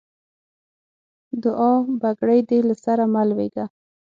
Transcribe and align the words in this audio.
دوعا؛ 1.43 1.73
بګړۍ 2.01 2.39
دې 2.49 2.59
له 2.67 2.75
سره 2.85 3.03
مه 3.13 3.23
لوېږه. 3.29 3.65